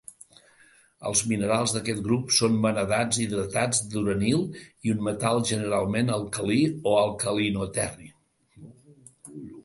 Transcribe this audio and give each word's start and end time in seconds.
Els 1.07 1.19
minerals 1.31 1.73
d'aquest 1.73 1.99
grup 2.05 2.31
són 2.37 2.55
vanadats 2.63 3.19
hidratats 3.25 3.81
d'uranil 3.91 4.41
i 4.89 4.93
un 4.95 5.03
metal, 5.09 5.41
generalment 5.49 6.09
alcalí 6.15 6.57
o 6.93 6.95
alcalinoterri. 7.03 8.09